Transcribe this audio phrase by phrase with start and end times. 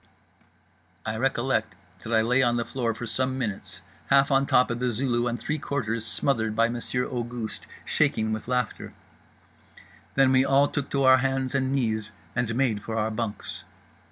[1.05, 4.79] I recollect that I lay on the floor for some minutes, half on top of
[4.79, 8.95] The Zulu and three quarters smothered by Monsieur Auguste, shaking with laughter….
[10.15, 13.63] Then we all took to our hands and knees, and made for our bunks.